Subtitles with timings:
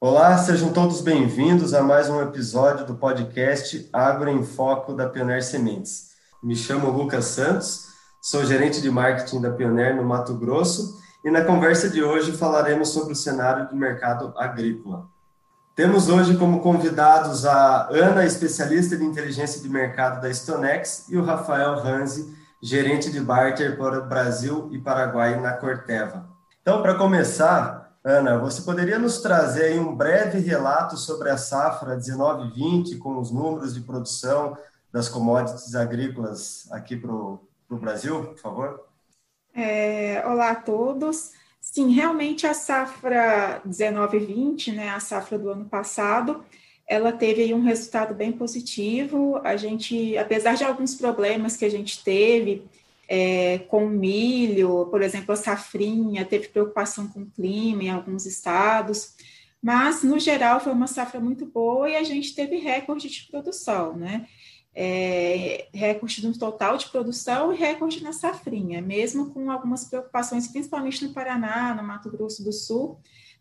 [0.00, 5.42] Olá, sejam todos bem-vindos a mais um episódio do podcast Agro em Foco da Pioneer
[5.42, 6.10] Sementes.
[6.42, 7.88] Me chamo Lucas Santos,
[8.22, 12.90] sou gerente de marketing da Pioneer no Mato Grosso e na conversa de hoje falaremos
[12.90, 15.06] sobre o cenário do mercado agrícola.
[15.74, 21.24] Temos hoje como convidados a Ana, especialista de inteligência de mercado da Stonex, e o
[21.24, 26.28] Rafael Ranzi, gerente de barter para o Brasil e Paraguai na Corteva.
[26.60, 32.98] Então, para começar, Ana, você poderia nos trazer um breve relato sobre a safra 19-20,
[32.98, 34.56] com os números de produção
[34.92, 37.40] das commodities agrícolas aqui para o
[37.70, 38.84] Brasil, por favor?
[39.54, 41.32] É, olá a todos.
[41.60, 46.44] Sim, realmente a safra 19-20, né, a safra do ano passado,
[46.88, 49.40] ela teve um resultado bem positivo.
[49.44, 52.62] A gente, apesar de alguns problemas que a gente teve
[53.08, 59.14] é, com milho, por exemplo, a safrinha, teve preocupação com o clima em alguns estados,
[59.62, 63.96] mas no geral foi uma safra muito boa e a gente teve recorde de produção,
[63.96, 64.26] né?
[64.80, 71.04] é, recorde no total de produção e recorde na safrinha, mesmo com algumas preocupações, principalmente
[71.04, 72.96] no Paraná, no Mato Grosso do Sul.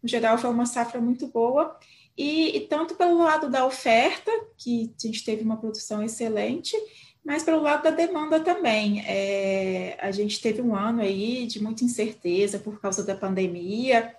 [0.07, 1.77] No geral, foi uma safra muito boa.
[2.17, 6.77] E, e tanto pelo lado da oferta, que a gente teve uma produção excelente,
[7.25, 9.01] mas pelo lado da demanda também.
[9.05, 14.15] É, a gente teve um ano aí de muita incerteza por causa da pandemia,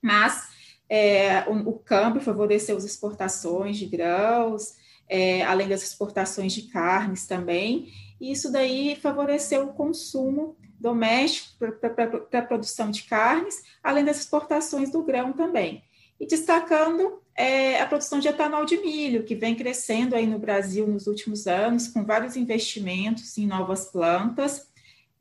[0.00, 0.50] mas
[0.88, 4.76] é, o, o câmbio favoreceu as exportações de grãos,
[5.08, 12.40] é, além das exportações de carnes também, e isso daí favoreceu o consumo doméstico para
[12.40, 15.82] a produção de carnes, além das exportações do grão também.
[16.20, 20.86] E destacando é, a produção de etanol de milho, que vem crescendo aí no Brasil
[20.86, 24.66] nos últimos anos, com vários investimentos em novas plantas,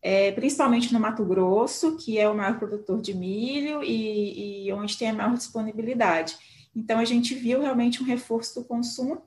[0.01, 4.97] é, principalmente no Mato Grosso, que é o maior produtor de milho e, e onde
[4.97, 6.37] tem a maior disponibilidade.
[6.75, 9.21] Então, a gente viu realmente um reforço do consumo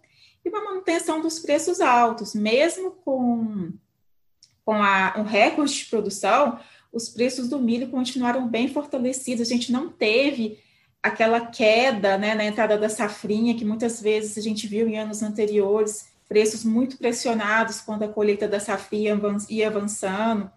[0.45, 3.73] e uma manutenção dos preços altos, mesmo com,
[4.71, 6.61] com a, um recorde de produção,
[6.93, 9.49] os preços do milho continuaram bem fortalecidos.
[9.49, 10.61] A gente não teve
[11.03, 15.25] aquela queda né, na entrada da safrinha, que muitas vezes a gente viu em anos
[15.25, 20.49] anteriores, preços muito pressionados quando a colheita da safrinha ia avançando.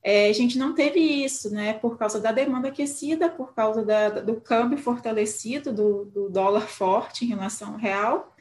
[0.00, 4.10] É, a gente não teve isso, né, por causa da demanda aquecida, por causa da,
[4.10, 8.32] do câmbio fortalecido, do, do dólar forte em relação ao real,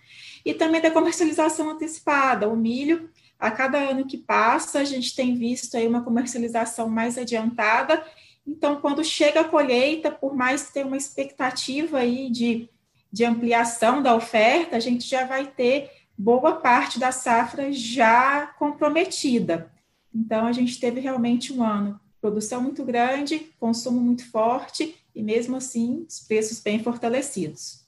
[0.46, 2.48] e também da comercialização antecipada.
[2.48, 3.10] O milho,
[3.46, 8.04] a cada ano que passa, a gente tem visto aí uma comercialização mais adiantada.
[8.46, 12.68] Então, quando chega a colheita, por mais que tenha uma expectativa aí de,
[13.12, 19.72] de ampliação da oferta, a gente já vai ter boa parte da safra já comprometida.
[20.14, 25.56] Então, a gente teve realmente um ano, produção muito grande, consumo muito forte e, mesmo
[25.56, 27.86] assim, os preços bem fortalecidos.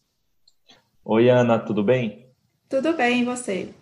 [1.03, 2.27] Oi, Ana, tudo bem?
[2.69, 3.73] Tudo bem, e você?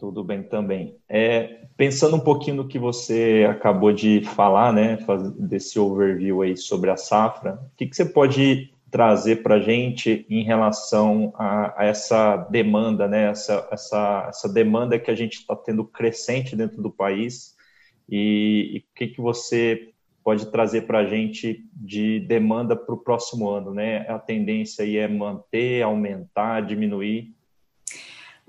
[0.00, 0.96] Tudo bem também.
[1.06, 4.96] É, pensando um pouquinho no que você acabou de falar, né,
[5.38, 10.24] desse overview aí sobre a safra, o que, que você pode trazer para a gente
[10.30, 15.54] em relação a, a, essa demanda, né, essa, essa, essa demanda que a gente está
[15.54, 17.54] tendo crescente dentro do país
[18.08, 19.90] e, o que, que você
[20.24, 24.06] pode trazer para a gente de demanda para o próximo ano, né?
[24.08, 27.34] A tendência aí é manter, aumentar, diminuir.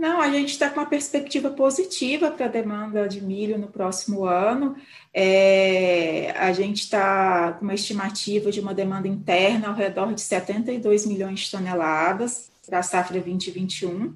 [0.01, 4.25] Não, a gente está com uma perspectiva positiva para a demanda de milho no próximo
[4.25, 4.75] ano.
[5.13, 11.05] É, a gente está com uma estimativa de uma demanda interna ao redor de 72
[11.05, 14.15] milhões de toneladas para a safra 2021.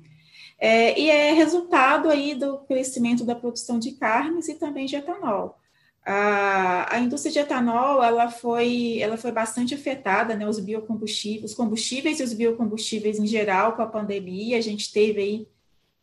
[0.57, 5.55] É, e é resultado aí do crescimento da produção de carnes e também de etanol.
[6.03, 11.55] A, a indústria de etanol ela foi, ela foi bastante afetada, né, os biocombustíveis, os
[11.55, 14.57] combustíveis e os biocombustíveis em geral com a pandemia.
[14.57, 15.54] A gente teve aí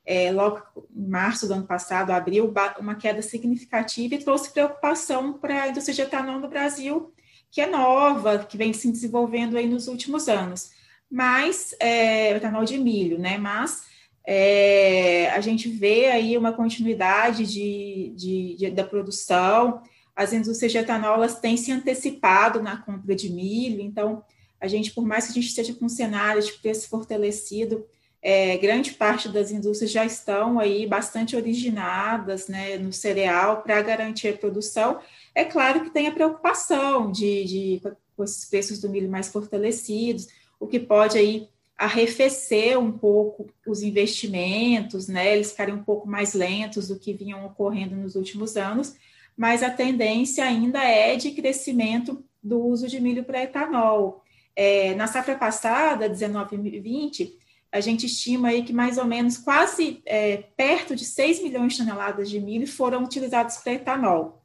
[0.04, 0.60] é, logo
[0.94, 5.94] em março do ano passado, abriu uma queda significativa e trouxe preocupação para a indústria
[5.94, 7.12] de etanol no Brasil,
[7.50, 10.70] que é nova, que vem se desenvolvendo aí nos últimos anos.
[11.10, 13.36] Mas, é, etanol de milho, né?
[13.36, 13.82] Mas
[14.26, 19.82] é, a gente vê aí uma continuidade de, de, de, da produção,
[20.14, 24.24] as indústrias de etanol elas têm se antecipado na compra de milho, então
[24.60, 27.84] a gente, por mais que a gente esteja com um cenário de preço fortalecido,
[28.22, 34.28] é, grande parte das indústrias já estão aí bastante originadas né, no cereal para garantir
[34.28, 35.00] a produção.
[35.34, 37.82] É claro que tem a preocupação de, de
[38.16, 40.28] com esses preços do milho mais fortalecidos,
[40.60, 46.32] o que pode aí arrefecer um pouco os investimentos, né, eles ficarem um pouco mais
[46.34, 48.94] lentos do que vinham ocorrendo nos últimos anos,
[49.36, 54.22] mas a tendência ainda é de crescimento do uso de milho para etanol.
[54.54, 57.38] É, na safra passada, 19 e 20,
[57.72, 61.78] a gente estima aí que mais ou menos quase é, perto de 6 milhões de
[61.78, 64.42] toneladas de milho foram utilizados para etanol.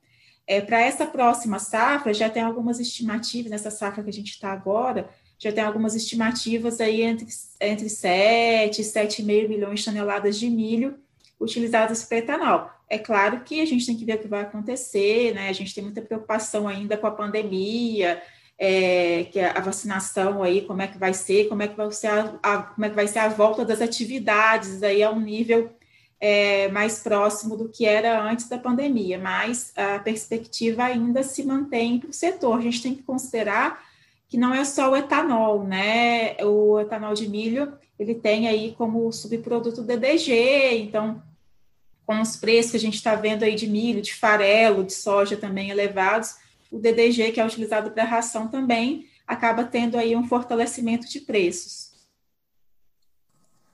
[0.47, 4.53] É, para essa próxima safra, já tem algumas estimativas, nessa safra que a gente está
[4.53, 7.27] agora, já tem algumas estimativas aí entre,
[7.59, 10.97] entre 7 e 7,5 milhões de toneladas de milho
[11.37, 12.69] utilizadas para etanol.
[12.89, 15.49] É claro que a gente tem que ver o que vai acontecer, né?
[15.49, 18.21] A gente tem muita preocupação ainda com a pandemia,
[18.59, 22.07] é, que a vacinação aí, como é que vai ser, como é que vai ser
[22.07, 25.69] a, a como é que vai ser a volta das atividades aí a um nível
[26.19, 31.99] é, mais próximo do que era antes da pandemia, mas a perspectiva ainda se mantém
[31.99, 32.57] para o setor.
[32.57, 33.85] A gente tem que considerar
[34.27, 36.35] que não é só o etanol, né?
[36.43, 41.21] O etanol de milho, ele tem aí como subproduto DDG, então,
[42.05, 45.37] com os preços que a gente está vendo aí de milho, de farelo, de soja
[45.37, 46.35] também elevados,
[46.71, 51.91] o DDG, que é utilizado para ração também, acaba tendo aí um fortalecimento de preços.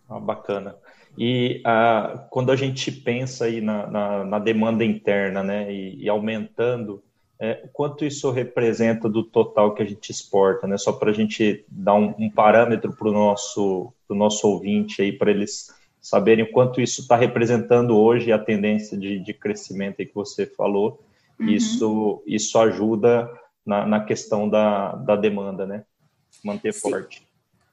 [0.09, 0.75] Ah, bacana.
[1.17, 6.09] E ah, quando a gente pensa aí na, na, na demanda interna, né, e, e
[6.09, 7.03] aumentando
[7.39, 10.77] é, quanto isso representa do total que a gente exporta, né?
[10.77, 15.31] Só para a gente dar um, um parâmetro para o nosso, nosso ouvinte aí, para
[15.31, 15.67] eles
[15.99, 21.03] saberem quanto isso está representando hoje a tendência de, de crescimento que você falou.
[21.39, 21.49] Uhum.
[21.49, 23.29] Isso, isso ajuda
[23.65, 25.83] na, na questão da, da demanda, né?
[26.43, 26.79] Manter Sim.
[26.79, 27.27] forte.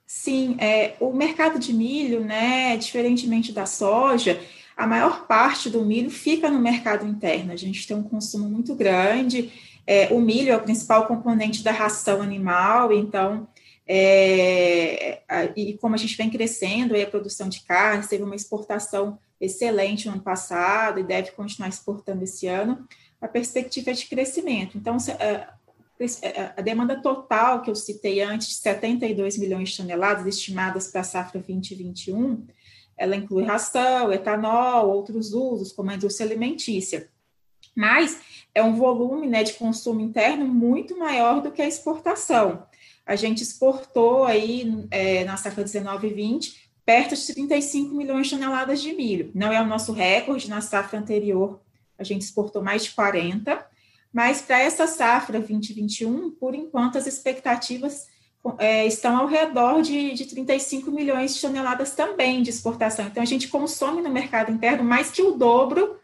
[0.06, 4.40] Sim, é, o mercado de milho, né, diferentemente da soja,
[4.76, 7.52] a maior parte do milho fica no mercado interno.
[7.52, 9.52] A gente tem um consumo muito grande.
[9.86, 13.46] É, o milho é o principal componente da ração animal, então,
[13.86, 15.20] é,
[15.54, 20.14] e como a gente vem crescendo, a produção de carne teve uma exportação excelente no
[20.14, 22.84] ano passado e deve continuar exportando esse ano,
[23.20, 24.78] a perspectiva é de crescimento.
[24.78, 24.96] Então,
[26.56, 31.04] a demanda total que eu citei antes, de 72 milhões de toneladas estimadas para a
[31.04, 32.46] safra 2021,
[32.96, 37.08] ela inclui ração, etanol, outros usos, como a indústria alimentícia.
[37.74, 38.20] Mas
[38.54, 42.66] é um volume né, de consumo interno muito maior do que a exportação.
[43.06, 48.34] A gente exportou aí é, na safra 19 e 20 perto de 35 milhões de
[48.34, 49.30] toneladas de milho.
[49.34, 51.60] Não é o nosso recorde, na safra anterior
[52.00, 53.64] a gente exportou mais de 40,
[54.12, 58.08] mas para essa safra 2021, por enquanto, as expectativas
[58.58, 63.06] é, estão ao redor de, de 35 milhões de toneladas também de exportação.
[63.06, 65.96] Então, a gente consome no mercado interno mais que o dobro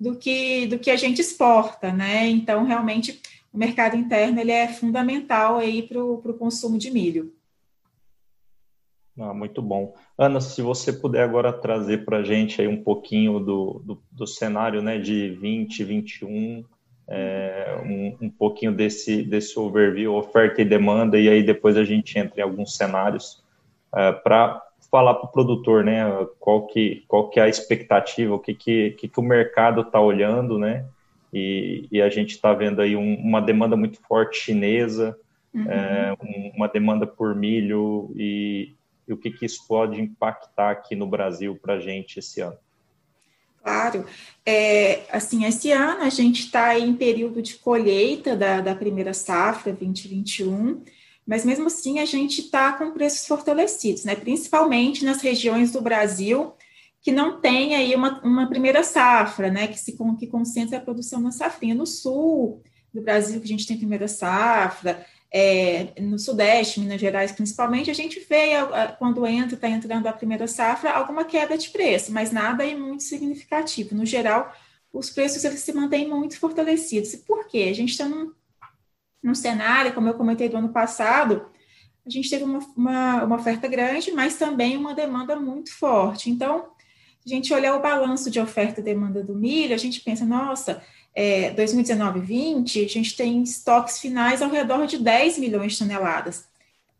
[0.00, 2.28] do que, do que a gente exporta, né?
[2.28, 3.20] Então, realmente,
[3.52, 7.32] o mercado interno ele é fundamental aí para o consumo de milho.
[9.18, 9.94] Ah, muito bom.
[10.16, 14.26] Ana, se você puder agora trazer para a gente aí um pouquinho do, do, do
[14.26, 16.64] cenário né, de 2021,
[17.08, 22.18] é, um, um, pouquinho desse, desse overview, oferta e demanda, e aí depois a gente
[22.18, 23.42] entra em alguns cenários
[23.94, 26.04] é, para falar para o produtor, né,
[26.38, 30.00] qual que, qual que é a expectativa, o que, que, que, que o mercado está
[30.00, 30.86] olhando, né,
[31.32, 35.18] e, e a gente está vendo aí um, uma demanda muito forte chinesa,
[35.54, 35.70] uhum.
[35.70, 38.72] é, um, uma demanda por milho, e,
[39.06, 42.56] e o que, que isso pode impactar aqui no Brasil para a gente esse ano.
[43.62, 44.04] Claro.
[44.44, 49.72] É, assim, esse ano a gente está em período de colheita da, da primeira safra
[49.72, 50.82] 2021,
[51.24, 54.16] mas mesmo assim a gente está com preços fortalecidos, né?
[54.16, 56.52] principalmente nas regiões do Brasil
[57.00, 59.66] que não tem aí uma, uma primeira safra, né?
[59.66, 61.74] que, se, que concentra a produção na safrinha.
[61.74, 62.62] No sul
[62.94, 67.94] do Brasil, que a gente tem primeira safra, é, no Sudeste, Minas Gerais principalmente, a
[67.94, 68.50] gente vê
[68.98, 73.02] quando entra, está entrando a primeira safra, alguma queda de preço, mas nada é muito
[73.02, 73.94] significativo.
[73.94, 74.54] No geral,
[74.92, 77.14] os preços eles se mantêm muito fortalecidos.
[77.14, 77.68] E por quê?
[77.70, 78.32] A gente está num,
[79.22, 81.46] num cenário, como eu comentei do ano passado,
[82.04, 86.28] a gente teve uma, uma, uma oferta grande, mas também uma demanda muito forte.
[86.28, 86.72] Então,
[87.24, 90.82] a gente olhar o balanço de oferta e demanda do milho, a gente pensa, nossa,
[91.14, 95.78] é, 2019 e 20, a gente tem estoques finais ao redor de 10 milhões de
[95.78, 96.44] toneladas.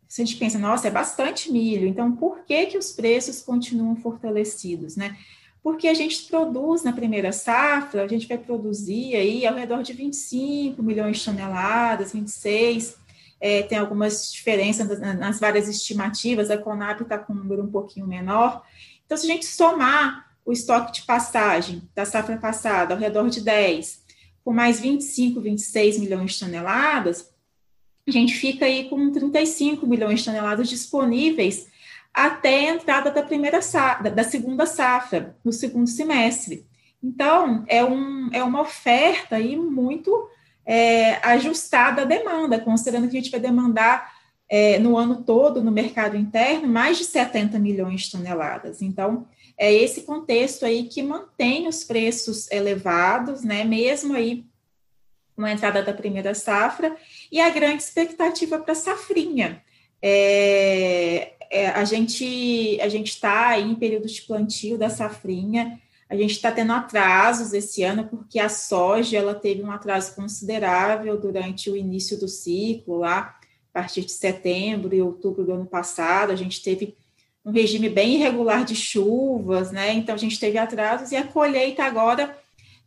[0.07, 3.95] Se a gente pensa, nossa, é bastante milho, então por que, que os preços continuam
[3.95, 5.17] fortalecidos, né?
[5.63, 9.93] Porque a gente produz na primeira safra, a gente vai produzir aí ao redor de
[9.93, 12.97] 25 milhões de toneladas, 26,
[13.39, 18.05] é, tem algumas diferenças nas várias estimativas, a Conab está com um número um pouquinho
[18.05, 18.63] menor.
[19.05, 23.41] Então, se a gente somar o estoque de passagem da safra passada ao redor de
[23.41, 24.02] 10,
[24.43, 27.31] com mais 25, 26 milhões de toneladas,
[28.07, 31.67] a gente fica aí com 35 milhões de toneladas disponíveis
[32.13, 36.65] até a entrada da primeira safra, da segunda safra, no segundo semestre.
[37.01, 40.29] Então, é, um, é uma oferta aí muito
[40.65, 44.13] é, ajustada à demanda, considerando que a gente vai demandar
[44.47, 48.81] é, no ano todo, no mercado interno, mais de 70 milhões de toneladas.
[48.81, 49.25] Então,
[49.57, 54.45] é esse contexto aí que mantém os preços elevados, né, mesmo aí
[55.35, 56.95] com a entrada da primeira safra,
[57.31, 59.63] e a grande expectativa para a safrinha.
[60.01, 65.79] É, é, a gente a gente está em período de plantio da safrinha,
[66.09, 71.19] a gente está tendo atrasos esse ano porque a soja ela teve um atraso considerável
[71.19, 73.39] durante o início do ciclo lá,
[73.73, 76.95] a partir de setembro e outubro do ano passado, a gente teve
[77.45, 79.93] um regime bem irregular de chuvas, né?
[79.93, 82.37] Então a gente teve atrasos e a colheita agora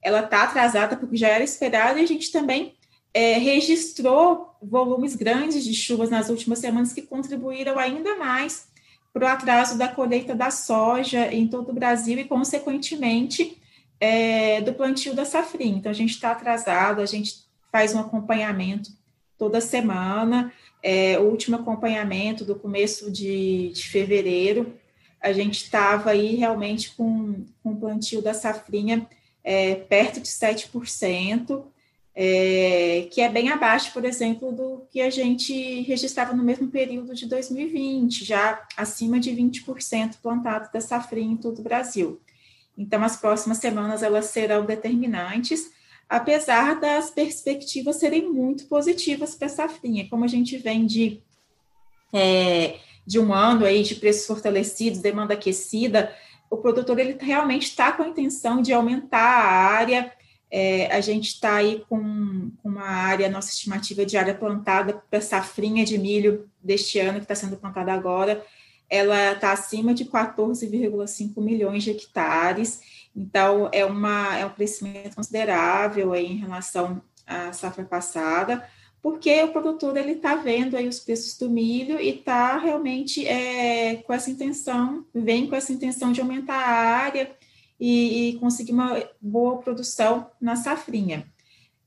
[0.02, 2.74] ela está atrasada porque já era esperada e a gente também
[3.12, 8.68] é, registrou volumes grandes de chuvas nas últimas semanas que contribuíram ainda mais
[9.12, 13.56] para o atraso da colheita da soja em todo o Brasil e, consequentemente,
[13.98, 15.78] é, do plantio da safrinha.
[15.78, 18.90] Então, a gente está atrasado, a gente faz um acompanhamento
[19.38, 20.52] toda semana.
[20.88, 24.72] É, o último acompanhamento do começo de, de fevereiro,
[25.20, 29.04] a gente estava aí realmente com, com o plantio da safrinha
[29.42, 31.64] é, perto de 7%,
[32.14, 37.16] é, que é bem abaixo, por exemplo, do que a gente registrava no mesmo período
[37.16, 42.20] de 2020, já acima de 20% plantado da safrinha em todo o Brasil.
[42.78, 45.68] Então, as próximas semanas elas serão determinantes,
[46.08, 50.08] apesar das perspectivas serem muito positivas para a safrinha.
[50.08, 51.20] Como a gente vem de,
[52.12, 56.14] é, de um ano aí de preços fortalecidos, demanda aquecida,
[56.50, 60.12] o produtor ele realmente está com a intenção de aumentar a área.
[60.48, 65.84] É, a gente está aí com, uma área, nossa estimativa de área plantada para safrinha
[65.84, 68.44] de milho deste ano, que está sendo plantada agora,
[68.88, 72.80] ela está acima de 14,5 milhões de hectares.
[73.16, 78.68] Então, é, uma, é um crescimento considerável aí em relação à safra passada
[79.06, 84.02] porque o produtor ele está vendo aí os preços do milho e está realmente é,
[84.02, 87.30] com essa intenção, vem com essa intenção de aumentar a área
[87.78, 91.24] e, e, conseguir uma boa produção na safrinha.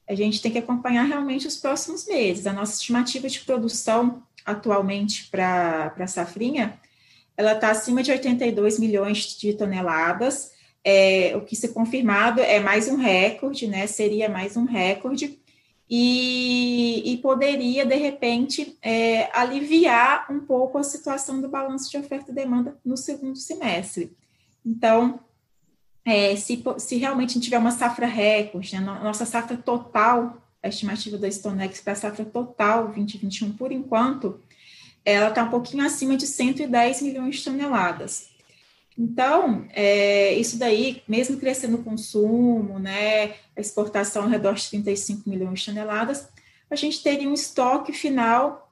[0.08, 2.48] A gente tem que acompanhar realmente os próximos meses.
[2.48, 6.80] A nossa estimativa de produção atualmente para a safrinha,
[7.36, 10.54] ela está acima de 82 milhões de toneladas.
[10.84, 13.86] É, o que se confirmado é mais um recorde, né?
[13.86, 15.40] Seria mais um recorde
[15.90, 22.32] e, e poderia, de repente, é, aliviar um pouco a situação do balanço de oferta
[22.32, 24.16] e demanda no segundo semestre.
[24.64, 25.20] Então,
[26.06, 30.68] é, se, se realmente a gente tiver uma safra recorde, né, nossa safra total, a
[30.68, 34.40] estimativa da Stonex para a safra total 2021, por enquanto,
[35.04, 38.29] ela está um pouquinho acima de 110 milhões de toneladas.
[39.00, 45.30] Então, é, isso daí, mesmo crescendo o consumo, né, a exportação ao redor de 35
[45.30, 46.28] milhões de toneladas,
[46.70, 48.70] a gente teria um estoque final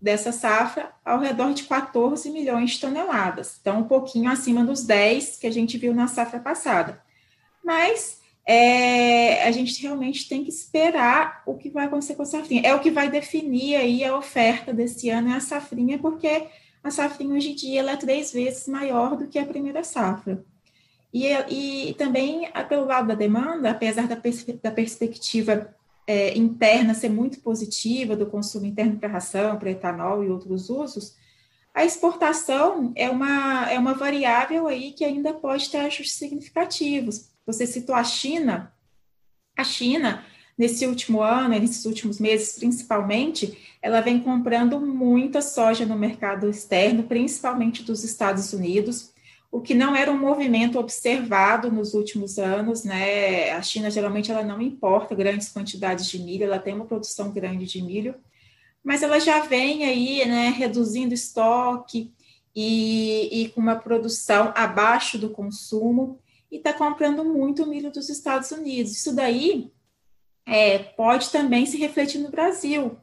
[0.00, 3.58] dessa safra ao redor de 14 milhões de toneladas.
[3.60, 7.00] Então, um pouquinho acima dos 10 que a gente viu na safra passada.
[7.62, 12.62] Mas é, a gente realmente tem que esperar o que vai acontecer com a safrinha.
[12.64, 16.48] É o que vai definir aí a oferta desse ano, é a safrinha, porque
[16.82, 20.44] a safrinha hoje em dia ela é três vezes maior do que a primeira safra.
[21.12, 25.74] E, e também, pelo lado da demanda, apesar da, pers da perspectiva
[26.06, 31.16] é, interna ser muito positiva, do consumo interno para ração, para etanol e outros usos,
[31.74, 37.30] a exportação é uma, é uma variável aí que ainda pode ter ajustes significativos.
[37.46, 38.72] Você citou a China.
[39.56, 40.24] A China,
[40.60, 47.04] nesse último ano, nesses últimos meses principalmente, ela vem comprando muita soja no mercado externo,
[47.04, 49.10] principalmente dos Estados Unidos,
[49.50, 53.52] o que não era um movimento observado nos últimos anos, né?
[53.52, 57.64] A China geralmente ela não importa grandes quantidades de milho, ela tem uma produção grande
[57.64, 58.14] de milho,
[58.84, 62.12] mas ela já vem aí, né, reduzindo estoque
[62.54, 66.18] e, e com uma produção abaixo do consumo
[66.52, 68.92] e está comprando muito milho dos Estados Unidos.
[68.92, 69.70] Isso daí
[70.50, 72.98] é, pode também se refletir no Brasil.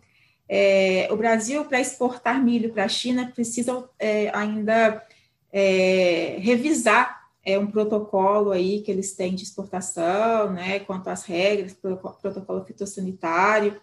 [0.50, 5.02] É, o Brasil, para exportar milho para a China, precisa é, ainda
[5.50, 11.74] é, revisar é, um protocolo aí que eles têm de exportação, né, quanto às regras,
[11.74, 13.80] protocolo fitossanitário,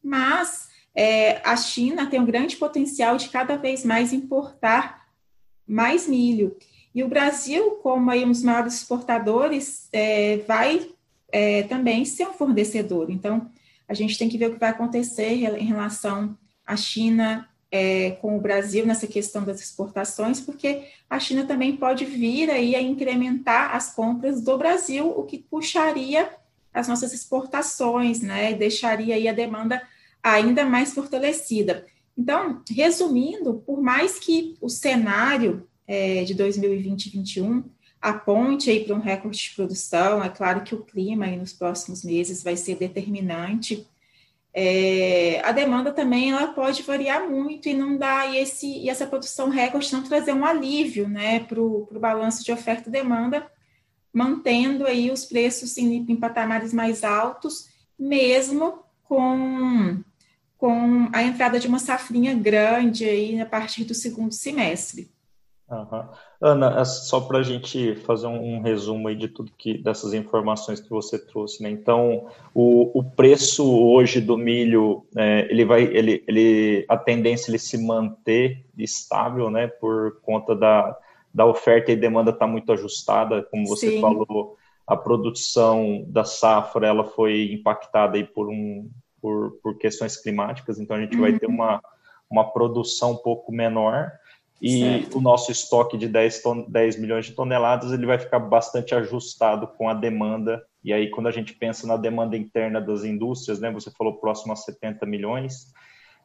[0.00, 5.08] mas é, a China tem um grande potencial de cada vez mais importar
[5.66, 6.56] mais milho.
[6.94, 10.88] E o Brasil, como aí um dos maiores exportadores, é, vai
[11.30, 13.10] é, também ser um fornecedor.
[13.10, 13.50] Então,
[13.86, 18.36] a gente tem que ver o que vai acontecer em relação à China é, com
[18.36, 23.74] o Brasil nessa questão das exportações, porque a China também pode vir aí a incrementar
[23.74, 26.30] as compras do Brasil, o que puxaria
[26.72, 29.82] as nossas exportações, né, e deixaria aí a demanda
[30.22, 31.86] ainda mais fortalecida.
[32.16, 37.64] Então, resumindo, por mais que o cenário é, de 2020 e 2021
[38.00, 42.04] aponte aí para um recorde de produção, é claro que o clima aí nos próximos
[42.04, 43.86] meses vai ser determinante,
[44.60, 49.06] é, a demanda também ela pode variar muito e não dá e, esse, e essa
[49.06, 53.46] produção recorde não trazer um alívio né, para o balanço de oferta e demanda,
[54.12, 60.02] mantendo aí os preços em, em patamares mais altos, mesmo com,
[60.56, 65.08] com a entrada de uma safrinha grande aí a partir do segundo semestre.
[65.70, 66.08] Uhum.
[66.40, 70.14] Ana, é só para a gente fazer um, um, resumo aí de tudo que dessas
[70.14, 71.68] informações que você trouxe, né?
[71.68, 77.50] Então, o, o preço hoje do milho, é, ele vai, ele, ele, a tendência é
[77.50, 79.66] ele se manter estável, né?
[79.66, 80.96] Por conta da,
[81.34, 84.00] da oferta e demanda está muito ajustada, como você Sim.
[84.00, 84.56] falou,
[84.86, 88.88] a produção da safra ela foi impactada aí por um
[89.20, 91.22] por, por questões climáticas, então a gente uhum.
[91.22, 91.54] vai ter uhum.
[91.54, 91.82] uma
[92.30, 94.12] uma produção um pouco menor
[94.60, 95.18] e certo.
[95.18, 99.68] o nosso estoque de 10, ton 10 milhões de toneladas ele vai ficar bastante ajustado
[99.68, 100.62] com a demanda.
[100.82, 104.52] E aí, quando a gente pensa na demanda interna das indústrias, né, você falou próximo
[104.52, 105.72] a 70 milhões,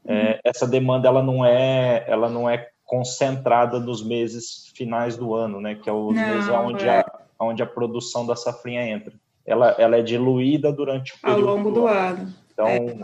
[0.03, 0.15] uhum.
[0.15, 5.61] é, essa demanda ela não é ela não é concentrada nos meses finais do ano,
[5.61, 6.99] né, que é os não, meses onde, é.
[6.99, 7.05] a,
[7.39, 9.13] onde a produção da safrinha entra.
[9.45, 12.21] Ela, ela é diluída durante o período ao longo do ano.
[12.21, 12.33] ano.
[12.51, 12.97] Então, é.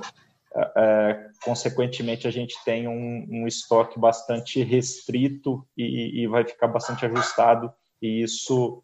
[0.56, 7.06] É, consequentemente, a gente tem um, um estoque bastante restrito e, e, vai ficar bastante
[7.06, 8.82] ajustado, e isso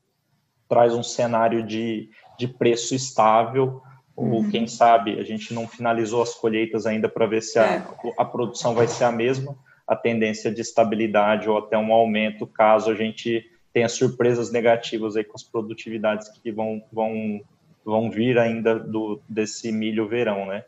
[0.70, 3.82] traz um cenário de, de preço estável,
[4.16, 4.34] uhum.
[4.34, 7.88] ou quem sabe a gente não finalizou as colheitas ainda para ver se a, é.
[8.18, 9.58] a produção vai ser a mesma,
[9.88, 13.44] a tendência de estabilidade ou até um aumento, caso a gente
[13.74, 17.42] tenha surpresas negativas aí com as produtividades que vão, vão,
[17.84, 20.64] vão vir ainda do, desse milho verão, né?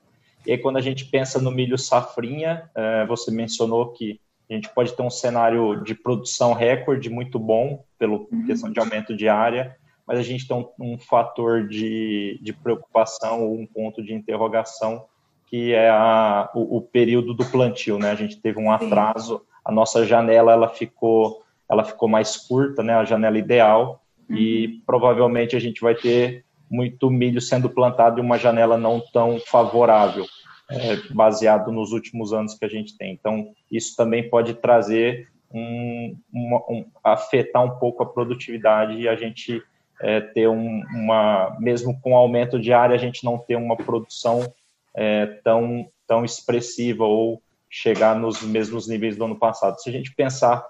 [0.47, 4.17] E aí, quando a gente pensa no milho safrinha, é, você mencionou que
[4.49, 8.45] a gente pode ter um cenário de produção recorde muito bom, pela uhum.
[8.45, 9.75] questão de aumento de área,
[10.07, 15.03] mas a gente tem um, um fator de, de preocupação ou um ponto de interrogação,
[15.47, 18.11] que é a, o, o, período do plantio, né?
[18.11, 22.93] A gente teve um atraso, a nossa janela ela ficou, ela ficou mais curta, né?
[22.93, 24.37] A janela ideal, uhum.
[24.37, 29.41] e provavelmente a gente vai ter muito milho sendo plantado em uma janela não tão
[29.41, 30.25] favorável
[30.69, 33.13] é, baseado nos últimos anos que a gente tem.
[33.13, 39.15] Então, isso também pode trazer um, uma, um afetar um pouco a produtividade e a
[39.15, 39.63] gente
[40.01, 44.53] é, ter um, uma, mesmo com aumento de área, a gente não ter uma produção
[44.95, 49.79] é, tão, tão expressiva ou chegar nos mesmos níveis do ano passado.
[49.81, 50.65] Se a gente pensar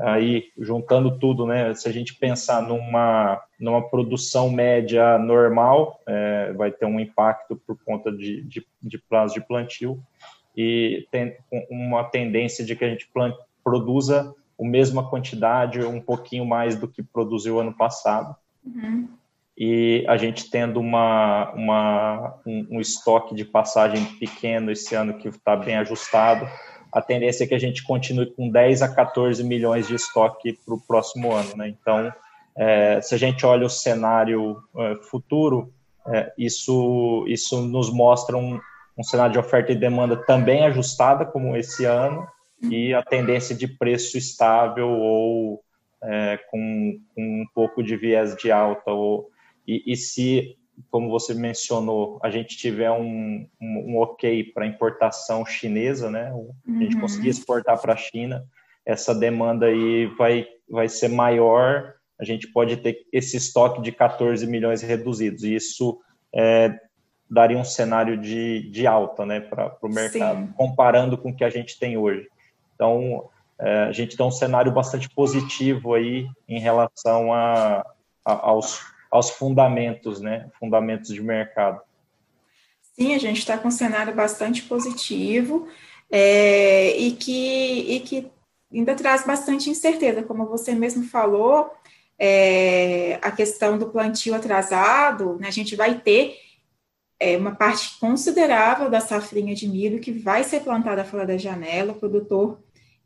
[0.00, 1.74] aí juntando tudo, né?
[1.74, 7.78] Se a gente pensar numa, numa produção média normal, é, vai ter um impacto por
[7.84, 10.02] conta de, de, de prazo de plantio
[10.56, 11.36] e tem
[11.70, 16.86] uma tendência de que a gente plant, produza a mesma quantidade, um pouquinho mais do
[16.88, 18.34] que produziu ano passado.
[18.64, 19.08] Uhum.
[19.56, 25.28] E a gente tendo uma, uma, um, um estoque de passagem pequeno esse ano que
[25.28, 26.46] está bem ajustado,
[26.92, 30.74] a tendência é que a gente continue com 10 a 14 milhões de estoque para
[30.74, 31.56] o próximo ano.
[31.56, 31.68] Né?
[31.68, 32.12] Então,
[32.56, 35.72] é, se a gente olha o cenário é, futuro,
[36.06, 38.60] é, isso, isso nos mostra um,
[38.98, 42.26] um cenário de oferta e demanda também ajustada, como esse ano,
[42.62, 45.62] e a tendência de preço estável ou
[46.02, 48.90] é, com, com, um pouco de viés de alta.
[48.90, 49.30] Ou,
[49.66, 50.56] e, e se
[50.90, 56.32] como você mencionou, a gente tiver um, um, um ok para importação chinesa, né?
[56.66, 57.00] A gente uhum.
[57.00, 58.44] conseguir exportar para a China,
[58.84, 64.46] essa demanda aí vai, vai ser maior, a gente pode ter esse estoque de 14
[64.46, 66.00] milhões reduzidos, e isso
[66.34, 66.78] é,
[67.30, 70.52] daria um cenário de, de alta né, para o mercado, Sim.
[70.52, 72.28] comparando com o que a gente tem hoje.
[72.74, 77.84] Então, é, a gente tem um cenário bastante positivo aí em relação a,
[78.24, 78.80] a aos
[79.10, 80.48] aos fundamentos, né?
[80.58, 81.80] Fundamentos de mercado.
[82.94, 85.68] Sim, a gente está com um cenário bastante positivo
[86.10, 88.30] é, e, que, e que
[88.72, 91.70] ainda traz bastante incerteza, como você mesmo falou,
[92.18, 96.36] é, a questão do plantio atrasado, né, a gente vai ter
[97.18, 101.92] é, uma parte considerável da safrinha de milho que vai ser plantada fora da janela,
[101.92, 102.58] o produtor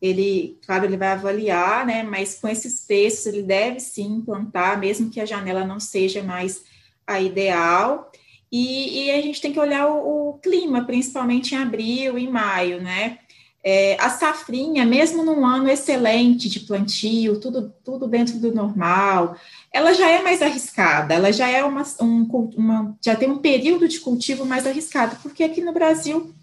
[0.04, 5.08] ele, claro, ele vai avaliar, né, mas com esses preços ele deve sim implantar, mesmo
[5.10, 6.62] que a janela não seja mais
[7.06, 8.10] a ideal,
[8.52, 12.82] e, e a gente tem que olhar o, o, clima, principalmente em abril e maio,
[12.82, 13.18] né,
[13.66, 19.36] É, a safrinha, mesmo num ano excelente de plantio, tudo, tudo dentro do normal,
[19.72, 23.88] ela já é mais arriscada, ela já é uma, um, uma, já tem um período
[23.88, 26.34] de cultivo mais arriscado, porque aqui no Brasil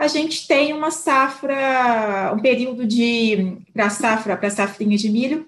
[0.00, 5.46] a gente tem uma safra, um período de para safra, para safrinha de milho,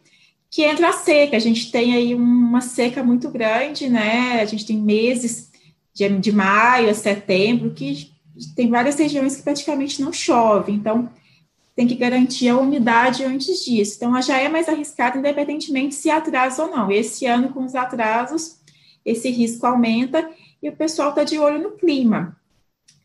[0.50, 1.38] que entra a seca.
[1.38, 4.42] A gente tem aí uma seca muito grande, né?
[4.42, 5.50] A gente tem meses
[5.94, 8.12] de, de maio a setembro que
[8.54, 10.70] tem várias regiões que praticamente não chove.
[10.70, 11.08] Então,
[11.74, 13.94] tem que garantir a umidade antes disso.
[13.96, 16.92] Então, já é mais arriscada, independentemente se atrasa ou não.
[16.92, 18.58] Esse ano, com os atrasos,
[19.02, 20.28] esse risco aumenta
[20.62, 22.36] e o pessoal está de olho no clima.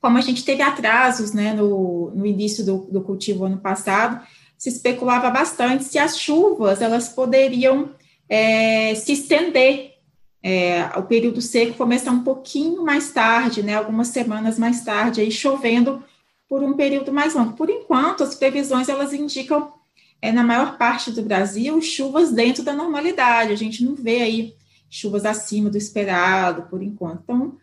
[0.01, 4.25] Como a gente teve atrasos né, no, no início do, do cultivo ano passado,
[4.57, 7.91] se especulava bastante se as chuvas elas poderiam
[8.27, 9.95] é, se estender.
[10.43, 15.31] É, o período seco começar um pouquinho mais tarde, né, algumas semanas mais tarde, aí
[15.31, 16.03] chovendo
[16.47, 17.53] por um período mais longo.
[17.53, 19.73] Por enquanto, as previsões elas indicam,
[20.21, 23.51] é, na maior parte do Brasil, chuvas dentro da normalidade.
[23.51, 24.55] A gente não vê aí
[24.89, 27.21] chuvas acima do esperado, por enquanto.
[27.23, 27.57] Então,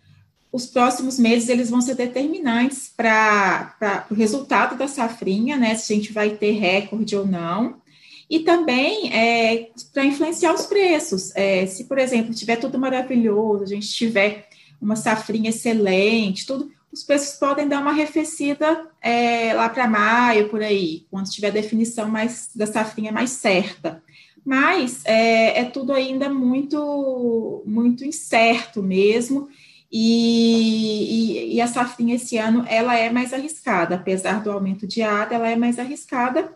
[0.54, 5.74] os próximos meses eles vão ser determinantes para o resultado da safrinha, né?
[5.74, 7.82] Se a gente vai ter recorde ou não.
[8.30, 11.34] E também é, para influenciar os preços.
[11.34, 14.48] É, se, por exemplo, tiver tudo maravilhoso, a gente tiver
[14.80, 20.62] uma safrinha excelente, tudo, os preços podem dar uma arrefecida é, lá para maio, por
[20.62, 24.00] aí, quando tiver a definição mais da safrinha mais certa.
[24.44, 29.48] Mas é, é tudo ainda muito, muito incerto mesmo,
[29.96, 35.02] e, e, e, a safrinha esse ano ela é mais arriscada, apesar do aumento de
[35.02, 36.52] área, ela é mais arriscada.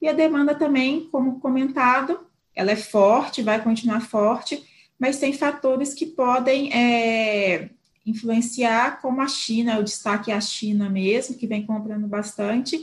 [0.00, 4.64] E a demanda também, como comentado, ela é forte, vai continuar forte,
[4.98, 7.70] mas tem fatores que podem é,
[8.04, 12.76] influenciar, como a China, o destaque é a China mesmo, que vem comprando bastante.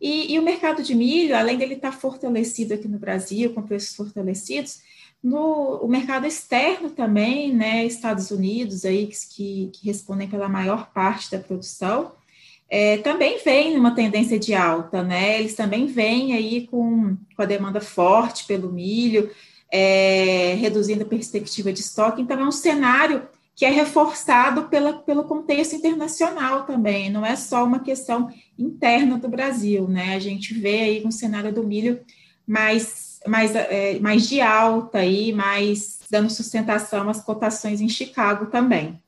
[0.00, 3.96] E, e o mercado de milho, além dele estar fortalecido aqui no Brasil, com preços
[3.96, 4.82] fortalecidos,
[5.22, 11.30] no o mercado externo também, né, Estados Unidos aí que, que respondem pela maior parte
[11.30, 12.12] da produção,
[12.68, 15.38] é, também vem numa tendência de alta, né?
[15.38, 19.30] Eles também vêm aí com, com a demanda forte pelo milho,
[19.70, 22.22] é, reduzindo a perspectiva de estoque.
[22.22, 27.62] Então, é um cenário que é reforçado pela, pelo contexto internacional também, não é só
[27.62, 30.14] uma questão interna do Brasil, né?
[30.14, 32.00] A gente vê aí um cenário do milho
[32.46, 39.00] mais mais, é, mais de alta aí, mais dando sustentação às cotações em Chicago também.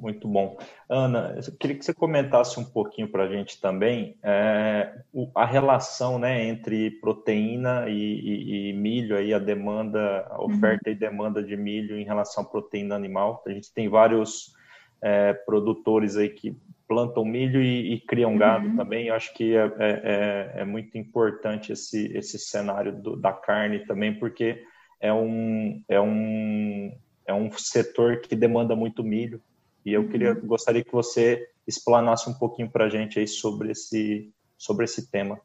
[0.00, 0.56] Muito bom.
[0.88, 5.02] Ana, eu queria que você comentasse um pouquinho para a gente também é,
[5.34, 10.46] a relação né, entre proteína e, e, e, milho, aí, a demanda, a uhum.
[10.46, 10.96] oferta uhum.
[10.96, 13.42] e demanda de milho em relação à proteína animal.
[13.46, 14.54] A gente tem vários
[15.02, 16.56] é, produtores aí que
[16.88, 18.76] plantam milho e, e criam gado uhum.
[18.76, 19.08] também.
[19.08, 23.80] Eu acho que é, é, é, é, muito importante esse, esse cenário do, da carne
[23.86, 24.64] também, porque
[24.98, 26.90] é um, é, um,
[27.26, 29.40] é um setor que demanda muito milho.
[29.84, 30.46] E eu queria, uhum.
[30.46, 35.38] gostaria que você explanasse um pouquinho para a gente aí sobre esse, sobre esse tema.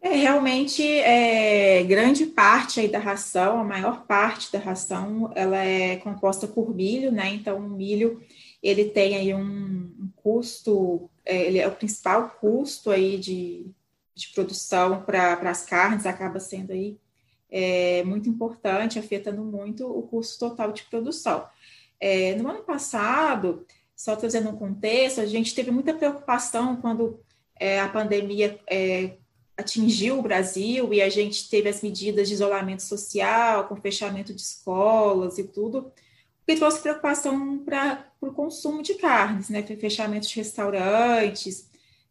[0.00, 5.96] É, realmente, é, grande parte aí da ração, a maior parte da ração, ela é
[5.96, 7.28] composta por milho, né?
[7.34, 8.22] Então, o milho
[8.62, 13.66] ele tem aí um, um custo, é, ele é o principal custo aí de,
[14.14, 16.98] de produção para as carnes, acaba sendo aí
[17.50, 21.46] é, muito importante, afetando muito o custo total de produção.
[22.00, 23.66] É, no ano passado,
[23.96, 27.20] só trazendo um contexto, a gente teve muita preocupação quando
[27.58, 29.16] é, a pandemia é,
[29.56, 34.40] atingiu o Brasil e a gente teve as medidas de isolamento social, com fechamento de
[34.40, 35.90] escolas e tudo,
[36.46, 39.62] que trouxe preocupação para o consumo de carnes, né?
[39.62, 41.68] Fechamento de restaurantes,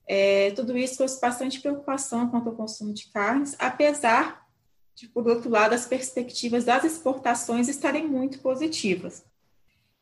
[0.07, 4.45] é, tudo isso trouxe bastante preocupação quanto ao consumo de carnes, apesar
[4.93, 9.25] de, por outro lado, as perspectivas das exportações estarem muito positivas.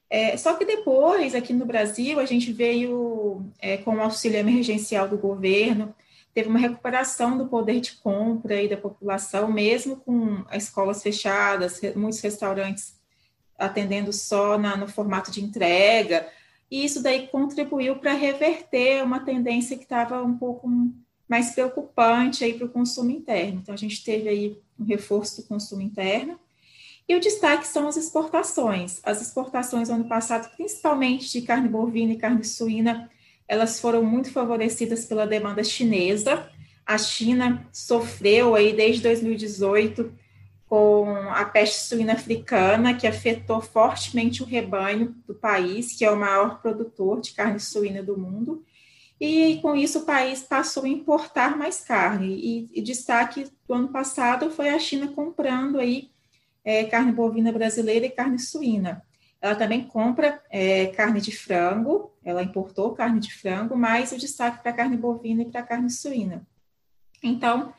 [0.09, 5.07] É, só que depois, aqui no Brasil, a gente veio é, com o auxílio emergencial
[5.07, 5.95] do governo,
[6.33, 11.79] teve uma recuperação do poder de compra aí da população, mesmo com as escolas fechadas,
[11.95, 12.95] muitos restaurantes
[13.65, 16.27] atendendo só na, no formato de entrega,
[16.69, 20.67] e isso daí contribuiu para reverter uma tendência que estava um pouco
[21.27, 23.59] mais preocupante aí para o consumo interno.
[23.61, 26.39] Então, a gente teve aí um reforço do consumo interno,
[27.07, 28.99] e o destaque são as exportações.
[29.03, 33.09] As exportações ano passado, principalmente de carne bovina e carne suína,
[33.47, 36.49] elas foram muito favorecidas pela demanda chinesa.
[36.85, 40.22] A China sofreu aí desde 2018
[40.73, 46.17] com a peste suína africana, que afetou fortemente o rebanho do país, que é o
[46.17, 48.65] maior produtor de carne suína do mundo.
[49.21, 52.33] e com isso o país passou a importar mais carne.
[52.33, 56.09] E, e destaque do ano passado foi a China comprando aí
[56.65, 59.03] é, carne bovina brasileira e carne suína.
[59.39, 64.63] Ela também compra é, carne de frango, ela importou carne de frango, mas o destaque
[64.63, 66.47] para carne bovina e para carne suína.
[67.21, 67.71] Então,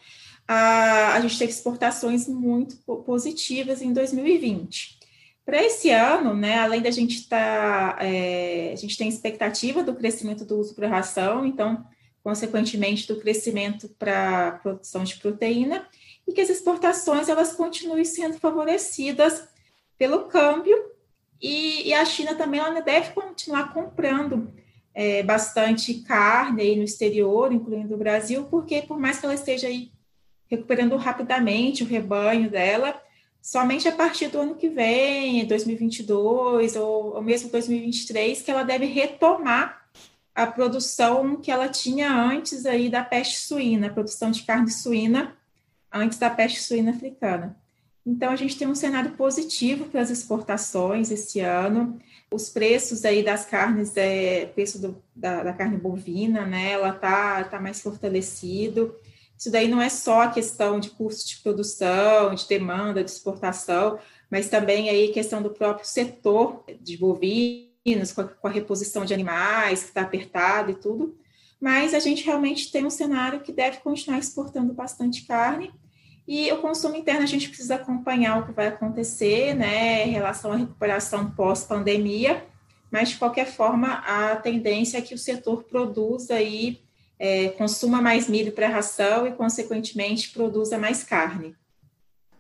[0.46, 4.98] a, a gente teve exportações muito positivas em 2020.
[5.44, 9.94] Para esse ano, né, além da gente estar, tá, é, a gente tem expectativa do
[9.94, 11.84] crescimento do uso para ração, então,
[12.22, 15.86] consequentemente, do crescimento para produção de proteína,
[16.26, 19.46] e que as exportações elas continuem sendo favorecidas
[19.98, 20.76] pelo câmbio,
[21.40, 24.50] e, e a China também ela deve continuar comprando
[24.94, 29.66] é, bastante carne aí no exterior, incluindo o Brasil, porque por mais que ela esteja
[29.66, 29.90] aí
[30.56, 33.00] recuperando rapidamente o rebanho dela,
[33.40, 38.86] somente a partir do ano que vem, 2022 ou, ou mesmo 2023, que ela deve
[38.86, 39.84] retomar
[40.34, 45.36] a produção que ela tinha antes aí da peste suína, a produção de carne suína
[45.92, 47.56] antes da peste suína africana.
[48.06, 51.98] Então, a gente tem um cenário positivo para as exportações esse ano.
[52.30, 57.44] Os preços aí das carnes, é, preço do, da, da, carne bovina, né, ela tá,
[57.44, 58.94] tá mais fortalecido.
[59.44, 63.98] Isso daí não é só a questão de custo de produção, de demanda, de exportação,
[64.30, 69.12] mas também aí questão do próprio setor de bovinos, com a, com a reposição de
[69.12, 71.14] animais, que está apertado e tudo.
[71.60, 75.70] Mas a gente realmente tem um cenário que deve continuar exportando bastante carne.
[76.26, 80.52] E o consumo interno a gente precisa acompanhar o que vai acontecer, né, em relação
[80.52, 82.46] à recuperação pós-pandemia,
[82.90, 86.82] mas de qualquer forma a tendência é que o setor produza aí
[87.18, 91.54] é, consuma mais milho para ração e, consequentemente, produza mais carne.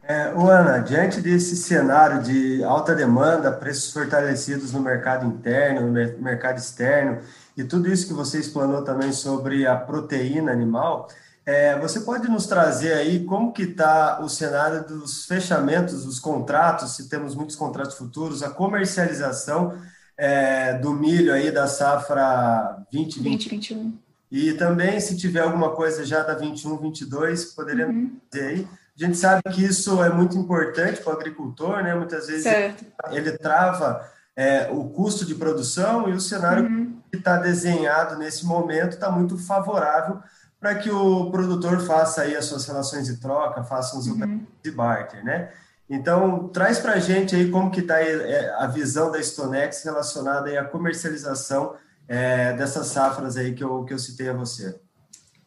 [0.06, 6.58] É, Ana, diante desse cenário de alta demanda, preços fortalecidos no mercado interno, no mercado
[6.58, 7.20] externo,
[7.56, 11.08] e tudo isso que você explanou também sobre a proteína animal,
[11.46, 16.96] é, você pode nos trazer aí como que está o cenário dos fechamentos, dos contratos,
[16.96, 19.74] se temos muitos contratos futuros, a comercialização
[20.16, 24.03] é, do milho aí da safra 2021.
[24.34, 28.16] E também, se tiver alguma coisa já da 21, 22, poderia uhum.
[28.28, 28.68] dizer aí.
[29.00, 31.94] A gente sabe que isso é muito importante para o agricultor, né?
[31.94, 32.74] Muitas vezes ele,
[33.12, 36.96] ele, trava é, o custo de produção e o cenário uhum.
[37.12, 40.18] que está desenhado nesse momento está muito favorável
[40.58, 44.44] para que o produtor faça aí as suas relações de troca, faça os uhum.
[44.60, 45.50] de barter, né?
[45.88, 50.48] Então, traz para a gente aí como que está é, a visão da Stonex relacionada
[50.48, 51.76] aí à comercialização
[52.08, 54.78] é, dessas safras aí que eu, que eu citei a você.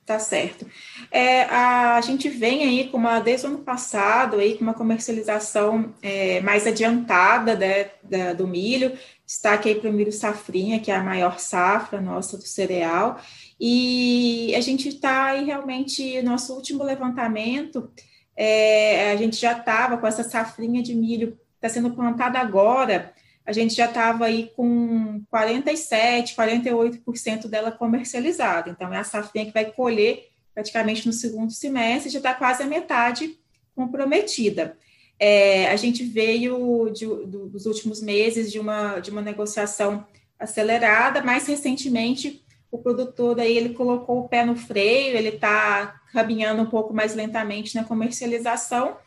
[0.07, 0.65] Tá certo.
[1.11, 4.73] É, a, a, gente vem aí com uma, desde o ano passado, aí, com uma
[4.73, 10.89] comercialização é, mais adiantada né, da, do milho, destaque aí para o milho safrinha, que
[10.89, 13.19] é a maior safra nossa do cereal,
[13.59, 17.91] e a gente está aí realmente, nosso último levantamento,
[18.33, 23.11] é, a gente já estava com essa safrinha de milho, está sendo plantada agora,
[23.47, 28.69] a gente já estava aí com 47, 48% dela comercializada.
[28.69, 32.67] Então, é a safrinha que vai colher praticamente no segundo semestre, já está quase a
[32.67, 33.39] metade
[33.73, 34.75] comprometida.
[35.17, 40.05] É, a gente veio de, do, dos últimos meses de uma, de uma negociação
[40.37, 46.63] acelerada, mais recentemente o produtor aí ele colocou o pé no freio, ele está caminhando
[46.63, 48.97] um pouco mais lentamente na comercialização,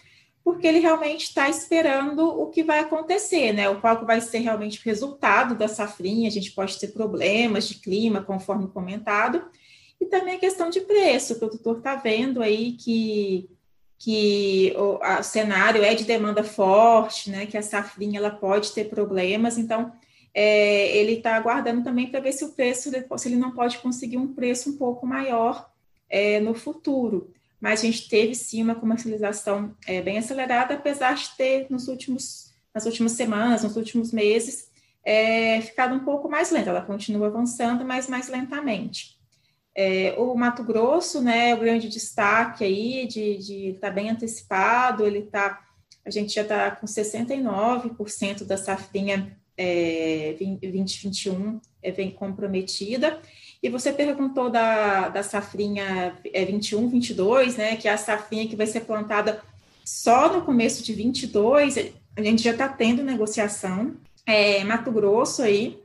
[0.43, 3.69] porque ele realmente está esperando o que vai acontecer, né?
[3.69, 6.29] O qual vai ser realmente o resultado da safrinha.
[6.29, 9.45] A gente pode ter problemas de clima, conforme comentado,
[10.01, 11.35] e também a questão de preço.
[11.35, 13.49] O produtor está vendo aí que
[14.03, 17.45] que o, a, o, cenário é de demanda forte, né?
[17.45, 19.93] Que a safrinha ela pode ter problemas, então
[20.33, 24.17] é, ele está aguardando também para ver se o preço, se ele não pode conseguir
[24.17, 25.71] um preço um pouco maior
[26.09, 31.29] é, no futuro mas a gente teve sim uma comercialização é, bem acelerada, apesar de
[31.37, 34.71] ter nos últimos, nas últimas semanas, nos últimos meses,
[35.05, 36.71] é, ficado um pouco mais lenta.
[36.71, 39.19] Ela continua avançando, mas mais lentamente.
[39.75, 45.07] É, o Mato Grosso, né, é o grande destaque aí, de estar tá bem antecipado,
[45.07, 45.61] ele tá,
[46.05, 53.21] a gente já está com 69% da safrinha é, 2021 é, vem comprometida,
[53.63, 58.57] e você perguntou da, da safrinha é, 21, 22, né, que é a safrinha que
[58.57, 59.43] vai ser plantada
[59.85, 61.77] só no começo de 22,
[62.17, 63.97] a gente já está tendo negociação.
[64.27, 65.79] É, Mato Grosso aí,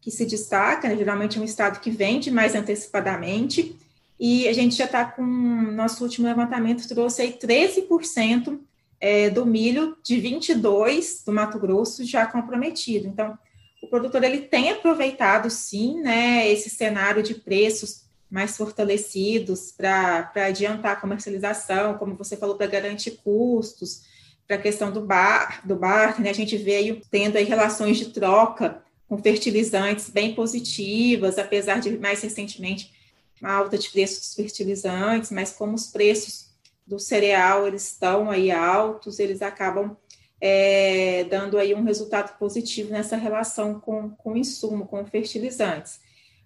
[0.00, 3.76] que se destaca, né, geralmente é um estado que vende mais antecipadamente,
[4.18, 8.58] e a gente já está com, nosso último levantamento trouxe aí 13%
[9.00, 13.06] é, do milho de 22 do Mato Grosso já comprometido.
[13.06, 13.38] Então,
[13.82, 20.92] o produtor ele tem aproveitado sim, né, esse cenário de preços mais fortalecidos para adiantar
[20.92, 24.02] a comercialização, como você falou, para garantir custos,
[24.46, 26.30] para a questão do bar, do bar, né?
[26.30, 32.20] A gente veio tendo aí relações de troca com fertilizantes bem positivas, apesar de mais
[32.20, 32.92] recentemente
[33.40, 36.50] uma alta de preços dos fertilizantes, mas como os preços
[36.86, 39.96] do cereal eles estão aí altos, eles acabam
[40.40, 46.00] é, dando aí um resultado positivo nessa relação com, com o insumo, com fertilizantes.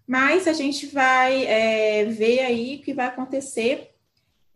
[0.07, 3.95] Mas a gente vai é, ver aí o que vai acontecer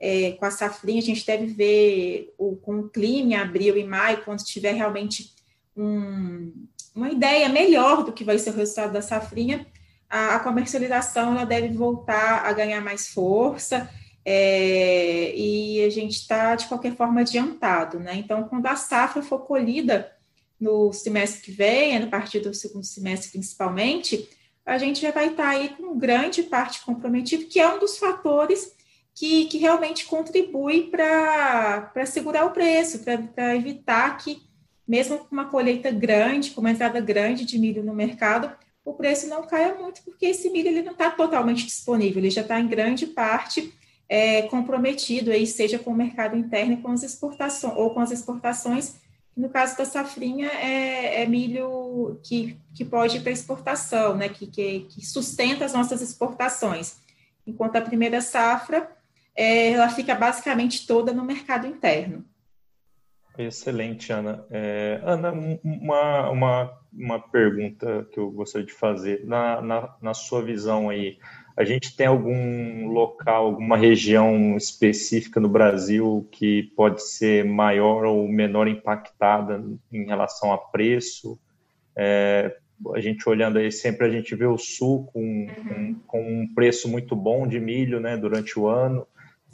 [0.01, 3.85] é, com a safrinha, a gente deve ver o, com o clima em abril e
[3.85, 5.33] maio, quando tiver realmente
[5.77, 6.53] um,
[6.95, 9.67] uma ideia melhor do que vai ser o resultado da safrinha,
[10.09, 13.91] a, a comercialização ela deve voltar a ganhar mais força,
[14.25, 18.17] é, e a gente está, de qualquer forma, adiantado, né?
[18.17, 20.13] Então, quando a safra for colhida
[20.61, 24.29] no semestre que vem, a partir do segundo semestre principalmente,
[24.67, 27.97] a gente já vai estar tá aí com grande parte comprometida, que é um dos
[27.97, 28.73] fatores
[29.15, 33.01] que, que realmente contribui para segurar o preço,
[33.35, 34.43] para evitar que,
[34.87, 38.53] mesmo com uma colheita grande, com uma entrada grande de milho no mercado,
[38.85, 42.43] o preço não caia muito, porque esse milho ele não está totalmente disponível, ele já
[42.43, 43.73] está em grande parte
[44.09, 48.97] é, comprometido, aí, seja com o mercado interno com as exportações, ou com as exportações
[49.39, 54.81] no caso da safrinha, é, é milho que, que pode para exportação, né, que, que,
[54.81, 56.99] que, sustenta as nossas exportações.
[57.47, 58.91] Enquanto a primeira safra,
[59.37, 62.25] é, ela fica basicamente toda no mercado interno.
[63.39, 64.45] Excelente, Ana.
[64.51, 65.31] É, Ana,
[65.63, 69.25] uma, uma, uma pergunta que eu gostaria de fazer.
[69.25, 71.17] Na, na, na sua visão aí,
[71.59, 78.29] a gente tem algum local, alguma região específica no Brasil que pode ser maior ou
[78.29, 79.61] menor impactada
[79.93, 81.37] em relação a preço?
[81.97, 82.57] É,
[82.95, 85.97] a gente olhando aí, sempre a gente vê o sul com, uhum.
[86.07, 89.05] com, com, um preço muito bom de milho né, durante o ano,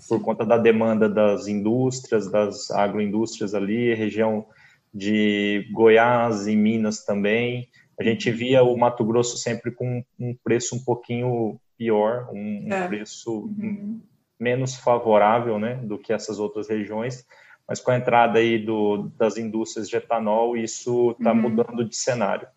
[0.06, 4.44] por conta da demanda das indústrias, das agroindústrias ali, região
[4.92, 7.66] de Goiás e Minas também.
[7.98, 12.88] A gente via o Mato Grosso sempre com um preço um pouquinho pior, um, é.
[12.88, 14.00] preço uhum.
[14.40, 17.26] menos favorável né, do que essas outras regiões,
[17.68, 21.42] mas com a entrada aí do, das indústrias de etanol, isso está uhum.
[21.42, 22.48] mudando de cenário.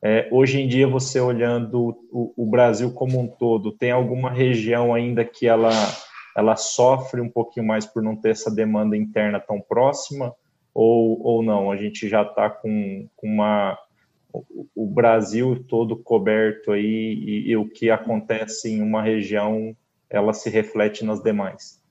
[0.00, 4.94] É, hoje em dia, você olhando o, o, Brasil como um todo, tem alguma região
[4.94, 5.72] ainda que ela,
[6.36, 10.32] ela sofre um pouquinho mais por não ter essa demanda interna tão próxima,
[10.72, 11.72] ou, ou não?
[11.72, 13.76] A gente já está com, com uma
[14.32, 19.76] o Brasil todo coberto aí e, e, o que acontece em uma região
[20.10, 21.82] ela se reflete nas demais.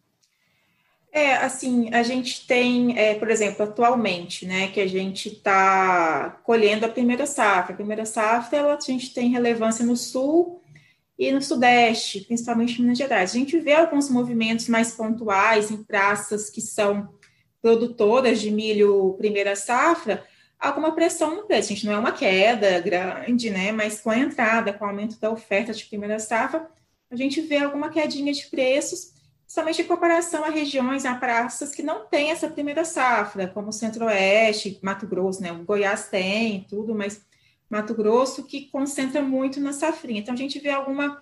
[1.12, 6.86] É, assim, a gente tem, é, por exemplo, atualmente, né, que a gente está colhendo
[6.86, 7.74] a primeira safra.
[7.74, 10.62] A primeira safra, ela, a gente tem relevância no sul
[11.18, 13.32] e no sudeste, principalmente em Minas Gerais.
[13.32, 17.10] A gente vê alguns movimentos mais pontuais em praças que são
[17.62, 20.24] produtoras de milho primeira safra,
[20.60, 21.72] alguma pressão no preço.
[21.72, 23.72] A gente não é uma queda grande, né?
[23.72, 26.68] Mas com a entrada, com o aumento da oferta de primeira safra,
[27.10, 29.14] a gente vê alguma quedinha de preços,
[29.48, 34.80] somente em comparação a regiões, a praças que não têm essa primeira safra, como Centro-Oeste,
[34.82, 35.52] Mato Grosso, né?
[35.52, 37.22] O Goiás tem tudo, mas
[37.70, 40.20] Mato Grosso que concentra muito na safrinha.
[40.20, 41.22] Então a gente vê alguma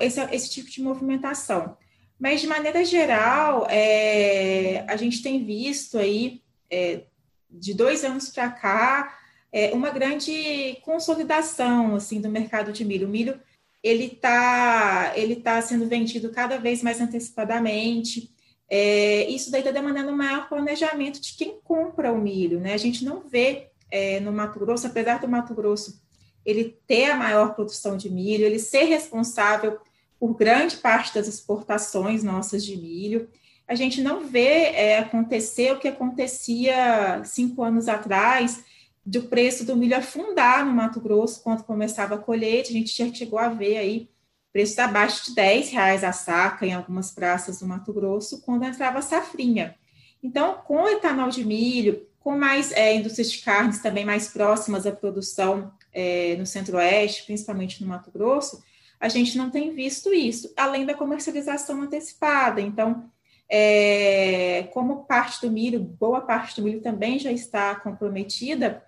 [0.00, 1.76] esse, esse tipo de movimentação.
[2.18, 7.04] Mas de maneira geral, é, a gente tem visto aí é,
[7.50, 9.18] de dois anos para cá,
[9.52, 13.06] é uma grande consolidação assim do mercado de milho.
[13.06, 13.40] O milho
[13.82, 18.30] ele está ele tá sendo vendido cada vez mais antecipadamente.
[18.68, 22.74] É, isso daí está demandando um maior planejamento de quem compra o milho, né?
[22.74, 26.00] A gente não vê é, no Mato Grosso, apesar do Mato Grosso
[26.46, 29.78] ele ter a maior produção de milho, ele ser responsável
[30.18, 33.28] por grande parte das exportações nossas de milho
[33.70, 38.64] a gente não vê é, acontecer o que acontecia cinco anos atrás,
[39.06, 42.68] do preço do milho afundar no Mato Grosso quando começava a colheita.
[42.68, 44.10] A gente já chegou a ver aí
[44.52, 48.98] preços abaixo de 10 reais a saca em algumas praças do Mato Grosso quando entrava
[48.98, 49.76] a safrinha.
[50.20, 54.90] Então, com etanol de milho, com mais é, indústrias de carnes também mais próximas à
[54.90, 58.64] produção é, no Centro-Oeste, principalmente no Mato Grosso,
[58.98, 62.60] a gente não tem visto isso, além da comercialização antecipada.
[62.60, 63.08] Então,
[63.50, 68.84] é, como parte do milho, boa parte do milho também já está comprometida,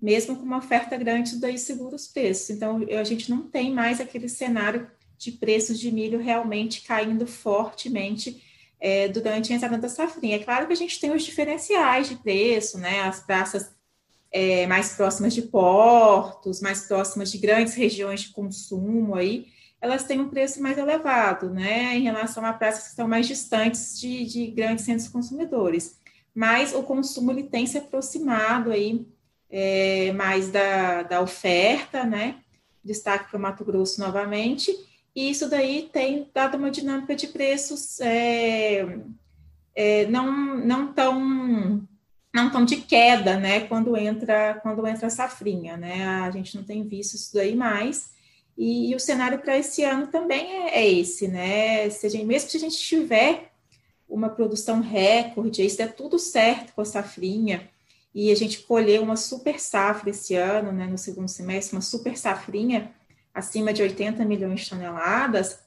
[0.00, 2.50] mesmo com uma oferta grande, isso daí segura os preços.
[2.50, 8.42] Então, a gente não tem mais aquele cenário de preços de milho realmente caindo fortemente
[8.80, 10.36] é, durante a entrada da safrinha.
[10.36, 13.00] É claro que a gente tem os diferenciais de preço, né?
[13.00, 13.74] As praças
[14.30, 19.46] é, mais próximas de portos, mais próximas de grandes regiões de consumo aí,
[19.80, 23.98] elas têm um preço mais elevado, né, em relação a praças que estão mais distantes
[24.00, 25.98] de, de grandes centros consumidores.
[26.34, 29.06] Mas o consumo ele tem se aproximado aí
[29.50, 32.36] é, mais da, da oferta, né?
[32.84, 34.70] Destaque para o Mato Grosso novamente,
[35.14, 38.98] e isso daí tem dado uma dinâmica de preços é,
[39.74, 41.88] é, não, não tão
[42.34, 46.62] não tão de queda, né, quando entra quando entra a safrinha, né, a gente não
[46.62, 48.10] tem visto isso daí mais,
[48.56, 52.50] e, e o cenário para esse ano também é, é, esse, né, se gente, mesmo
[52.50, 53.52] se a gente tiver
[54.08, 57.68] uma produção recorde, isso é tudo certo com a safrinha,
[58.14, 62.16] e a gente colheu uma super safra esse ano, né, no segundo semestre, uma super
[62.16, 62.92] safrinha,
[63.34, 65.58] acima de 80 milhões de toneladas,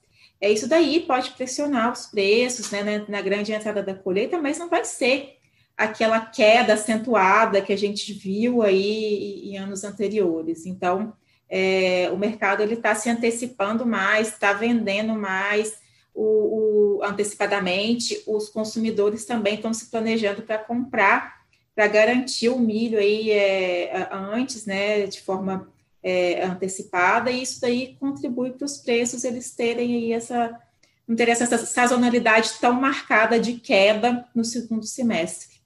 [0.42, 4.58] é isso daí pode pressionar os preços né, na, na grande entrada da colheita, mas
[4.58, 5.38] não vai ser
[5.78, 10.66] aquela queda acentuada que a gente viu aí em anos anteriores.
[10.66, 11.14] Então,
[11.50, 15.80] é, o mercado ele está se antecipando mais, está vendendo mais
[16.14, 21.40] o, o, antecipadamente, os consumidores também estão se planejando para comprar,
[21.74, 25.72] para garantir o milho aí é, antes, né, de forma
[26.04, 30.60] é, antecipada, e isso daí contribui para os preços eles terem aí essa,
[31.08, 35.60] não terem essa sazonalidade tão marcada de queda no segundo semestre.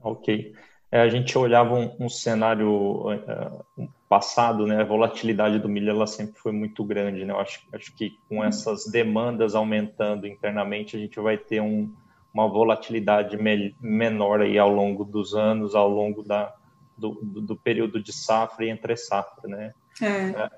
[0.00, 0.54] Ok.
[0.90, 4.80] É, a gente olhava um, um cenário uh, passado, né?
[4.80, 7.32] A volatilidade do milho ela sempre foi muito grande, né?
[7.32, 8.44] Eu acho, acho que com uhum.
[8.44, 11.92] essas demandas aumentando internamente, a gente vai ter um,
[12.32, 16.54] uma volatilidade me menor aí ao longo dos anos, ao longo da,
[16.96, 19.72] do, do, do período de safra e entre safra, né?
[20.00, 20.06] É.
[20.06, 20.50] é.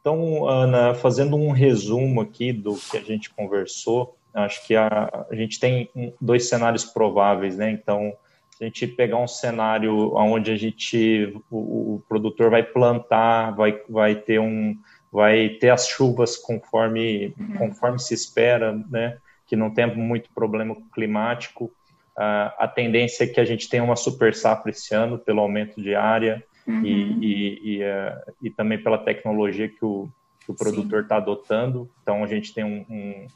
[0.00, 5.34] Então, Ana, fazendo um resumo aqui do que a gente conversou, acho que a, a
[5.34, 7.70] gente tem dois cenários prováveis, né?
[7.70, 8.14] Então,
[8.58, 13.80] se a gente pegar um cenário onde a gente, o, o, produtor vai plantar, vai,
[13.88, 14.76] vai ter um,
[15.12, 17.54] vai ter as chuvas conforme, uhum.
[17.56, 19.18] conforme se espera, né?
[19.46, 21.72] Que não tem muito problema climático,
[22.18, 25.94] a tendência é que a gente tenha uma super safra esse ano, pelo aumento de
[25.94, 26.84] área uhum.
[26.84, 30.08] e, e, e, uh, e, também pela tecnologia que o,
[30.44, 31.88] que o produtor está adotando.
[32.02, 33.26] Então, a gente tem um, um,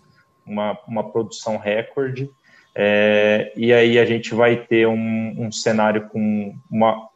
[0.45, 2.29] uma, uma produção recorde.
[2.75, 7.09] É, e aí a gente vai ter um, um cenário com uma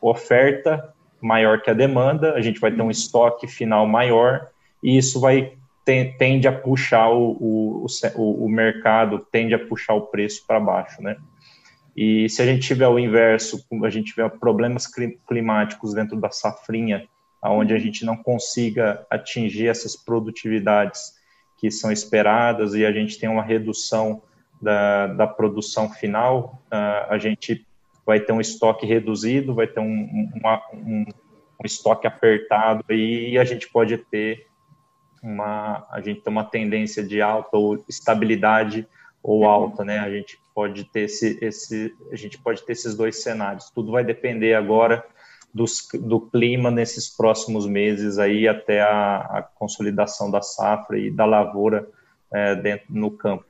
[0.00, 2.90] oferta maior que a demanda, a gente vai ter um uhum.
[2.90, 4.48] estoque final maior,
[4.82, 10.44] e isso vai tende a puxar o, o, o, mercado, tende a puxar o preço
[10.46, 11.16] para baixo, né?
[11.96, 14.86] E se a gente tiver o inverso, a gente tiver problemas
[15.26, 17.06] climáticos dentro da safrinha,
[17.42, 21.14] onde a gente não consiga atingir essas produtividades
[21.58, 24.22] que são esperadas e a gente tem uma redução
[24.62, 27.66] da, da produção final, a gente
[28.06, 30.28] vai ter um estoque reduzido, vai ter um,
[30.74, 31.06] um, um
[31.64, 34.46] estoque apertado e a gente pode ter
[35.22, 38.86] uma a gente tem uma tendência de alta ou estabilidade
[39.22, 40.00] ou alta, né?
[40.00, 43.70] A gente pode ter esse, esse a gente pode ter esses dois cenários.
[43.70, 45.04] Tudo vai depender agora
[45.54, 51.24] dos, do clima nesses próximos meses aí até a, a consolidação da safra e da
[51.24, 51.88] lavoura
[52.32, 53.44] é, dentro no campo.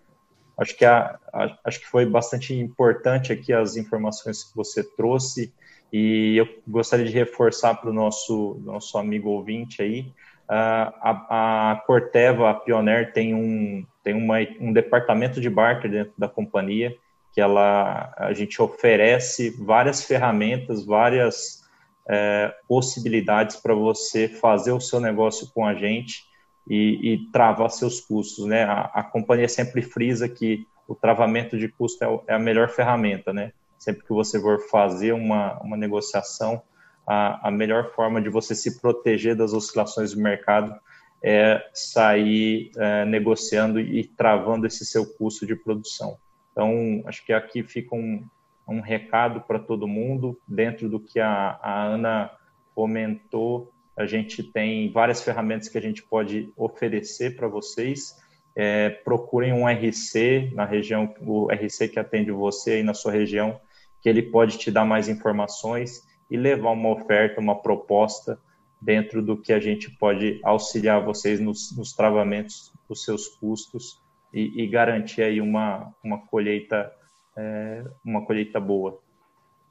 [0.57, 5.53] Acho que a, a, acho que foi bastante importante aqui as informações que você trouxe
[5.93, 10.13] e eu gostaria de reforçar para o nosso nosso amigo ouvinte aí.
[10.49, 16.29] A, a Corteva, a Pioneer, tem um, tem uma, um departamento de barter dentro da
[16.29, 16.95] companhia,
[17.33, 21.63] que ela, a gente oferece várias ferramentas, várias
[22.07, 26.31] é, possibilidades para você fazer o seu negócio com a gente
[26.69, 28.65] e, e travar seus custos, né?
[28.65, 33.33] A, a, companhia sempre frisa que o travamento de custo é, é a melhor ferramenta,
[33.33, 33.53] né?
[33.79, 36.63] Sempre que você for fazer uma, uma negociação,
[37.07, 40.75] a, a melhor forma de você se proteger das oscilações do mercado
[41.23, 46.17] é sair é, negociando e travando esse seu custo de produção.
[46.51, 48.25] Então, acho que aqui fica um,
[48.69, 52.31] um recado para todo mundo, dentro do que a, a, Ana
[52.75, 58.17] comentou, a gente tem várias ferramentas que a gente pode oferecer para vocês.
[58.55, 63.61] É, procurem um RC na região, o RC que atende você aí na sua região,
[64.01, 68.39] que ele pode te dar mais informações e levar uma oferta, uma proposta
[68.81, 74.63] dentro do que a gente pode auxiliar vocês nos, nos travamentos dos seus custos e,
[74.63, 76.91] e, garantir aí uma, uma colheita
[77.37, 78.99] é, uma colheita boa.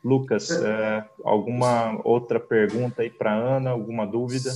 [0.04, 3.70] Lucas, é, alguma outra pergunta aí para Ana?
[3.70, 4.52] Alguma dúvida?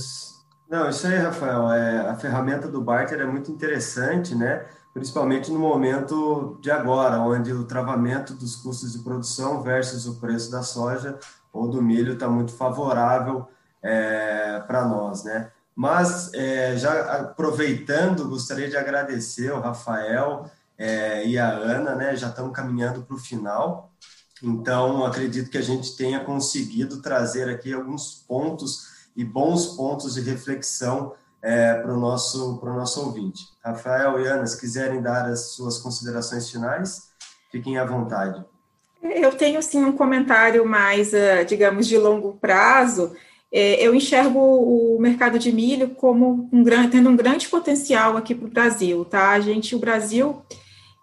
[0.68, 1.70] Não, isso aí, Rafael.
[1.72, 4.66] É, a ferramenta do barter é muito interessante, né?
[4.96, 10.50] principalmente no momento de agora, onde o travamento dos custos de produção versus o preço
[10.50, 11.18] da soja
[11.52, 13.46] ou do milho está muito favorável
[13.82, 15.50] é, para nós, né?
[15.74, 22.16] Mas, é, já aproveitando, gostaria de agradecer o Rafael é, e a Ana, né?
[22.16, 23.85] Já estamos caminhando para o final,
[24.42, 30.20] então acredito que a gente tenha conseguido trazer aqui alguns pontos e bons pontos de
[30.20, 33.44] reflexão é, para o nosso, nosso ouvinte.
[33.64, 37.10] Rafael e Ana, se quiserem dar as suas considerações finais,
[37.50, 38.44] fiquem à vontade.
[39.02, 43.14] Eu tenho, sim, um comentário mais, ah, digamos, de longo prazo.
[43.52, 48.34] É, eu enxergo o mercado de milho como um grande, tendo um grande potencial aqui
[48.34, 49.30] para o Brasil, tá?
[49.30, 50.42] A gente, o Brasil,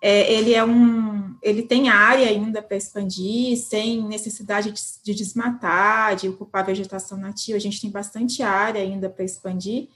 [0.06, 6.18] é, ele é um, ele tem área ainda para expandir, sem necessidade de, de desmatar,
[6.18, 7.56] de ocupar vegetação nativa.
[7.56, 9.88] A gente tem bastante área ainda para expandir.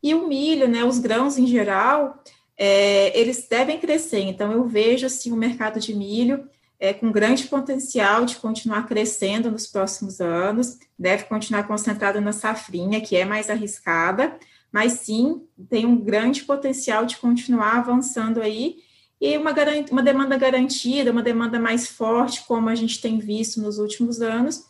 [0.00, 2.22] E o milho, né, os grãos em geral,
[2.56, 4.20] é, eles devem crescer.
[4.20, 6.48] Então, eu vejo assim, o mercado de milho
[6.78, 13.00] é, com grande potencial de continuar crescendo nos próximos anos, deve continuar concentrado na safrinha,
[13.00, 14.38] que é mais arriscada,
[14.70, 18.86] mas sim tem um grande potencial de continuar avançando aí,
[19.20, 19.52] e uma,
[19.90, 24.66] uma demanda garantida, uma demanda mais forte, como a gente tem visto nos últimos anos,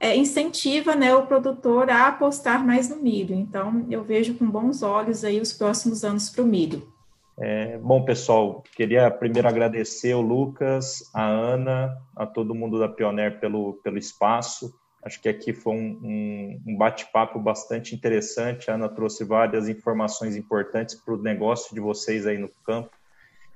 [0.00, 3.34] é, incentiva né, o produtor a apostar mais no milho.
[3.34, 6.92] Então, eu vejo com bons olhos aí os próximos anos para o milho.
[7.38, 13.40] É, bom, pessoal, queria primeiro agradecer o Lucas, a Ana, a todo mundo da Pioneer
[13.40, 14.74] pelo, pelo espaço.
[15.02, 18.70] Acho que aqui foi um, um, um bate-papo bastante interessante.
[18.70, 22.90] A Ana trouxe várias informações importantes para o negócio de vocês aí no campo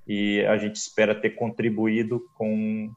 [0.09, 2.91] e a gente espera ter contribuído com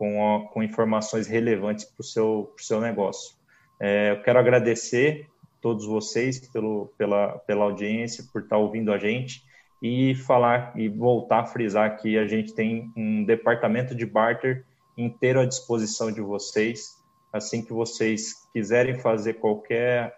[0.00, 3.36] com, a, com informações relevantes para o seu, seu negócio.
[3.78, 5.28] É, eu quero agradecer
[5.60, 9.42] todos vocês pelo, pela, pela audiência, por estar ouvindo a gente
[9.82, 14.64] e falar e voltar a frisar que a gente tem um departamento de barter
[14.96, 16.98] inteiro à disposição de vocês.
[17.30, 20.16] Assim que vocês quiserem fazer qualquer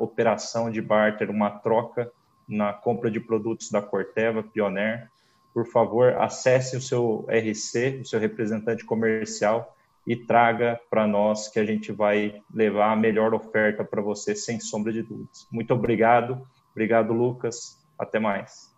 [0.00, 2.10] operação de barter, uma troca
[2.48, 5.08] na compra de produtos da Corteva, Pioneer,
[5.52, 9.76] por favor, acesse o seu RC, o seu representante comercial,
[10.06, 14.58] e traga para nós que a gente vai levar a melhor oferta para você, sem
[14.58, 15.46] sombra de dúvidas.
[15.50, 16.40] Muito obrigado.
[16.72, 17.78] Obrigado, Lucas.
[17.98, 18.72] Até mais.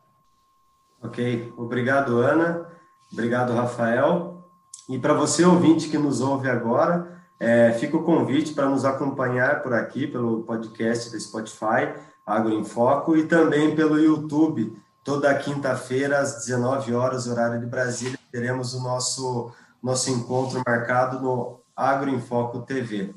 [1.00, 1.52] Ok.
[1.56, 2.66] Obrigado, Ana.
[3.12, 4.44] Obrigado, Rafael.
[4.88, 9.62] E para você, ouvinte que nos ouve agora, é, fica o convite para nos acompanhar
[9.62, 11.94] por aqui, pelo podcast do Spotify,
[12.26, 18.18] Agro em Foco, e também pelo YouTube Toda quinta-feira, às 19 horas, horário de Brasília,
[18.30, 23.14] teremos o nosso, nosso encontro marcado no Agro em Foco TV.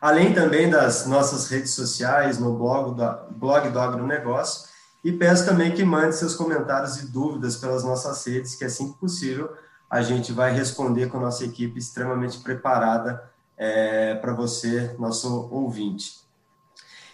[0.00, 4.68] Além também das nossas redes sociais, no blog do, blog do Agronegócio,
[5.04, 8.98] e peço também que mande seus comentários e dúvidas pelas nossas redes, que assim que
[8.98, 9.54] possível
[9.88, 16.20] a gente vai responder com a nossa equipe extremamente preparada é, para você, nosso ouvinte.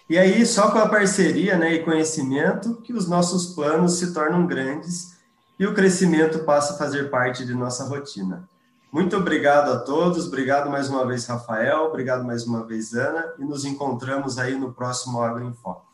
[0.09, 4.47] E aí, só com a parceria né, e conhecimento que os nossos planos se tornam
[4.47, 5.17] grandes
[5.59, 8.49] e o crescimento passa a fazer parte de nossa rotina.
[8.93, 13.45] Muito obrigado a todos, obrigado mais uma vez, Rafael, obrigado mais uma vez, Ana, e
[13.45, 15.86] nos encontramos aí no próximo Agro em Foco.